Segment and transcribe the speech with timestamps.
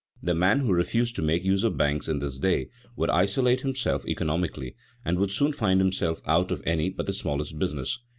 [0.23, 4.03] The man who refused to make use of banks in this day would isolate himself
[4.07, 7.99] economically, and would soon find himself out of any but the smallest business.